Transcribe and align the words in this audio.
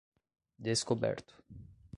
Descoberto 0.67 1.35